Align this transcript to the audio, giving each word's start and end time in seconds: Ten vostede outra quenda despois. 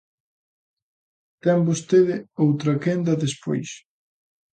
Ten 1.43 1.57
vostede 1.69 2.15
outra 2.45 2.73
quenda 2.83 3.21
despois. 3.23 3.69